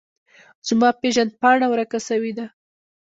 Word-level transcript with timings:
زما 0.67 0.89
پیژند 1.01 1.31
پاڼه 1.41 1.67
ورکه 1.69 1.97
سویده 2.07 2.45